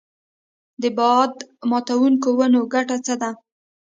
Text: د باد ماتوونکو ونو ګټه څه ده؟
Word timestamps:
د 0.81 0.83
باد 0.97 1.33
ماتوونکو 1.69 2.29
ونو 2.39 2.61
ګټه 2.73 2.97
څه 3.05 3.13
ده؟ 3.21 3.31